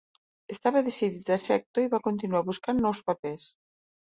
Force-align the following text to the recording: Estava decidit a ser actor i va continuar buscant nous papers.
Estava 0.53 0.81
decidit 0.87 1.29
a 1.35 1.37
ser 1.43 1.53
actor 1.61 1.85
i 1.87 1.91
va 1.93 2.01
continuar 2.09 2.43
buscant 2.51 2.83
nous 2.87 3.07
papers. 3.11 3.47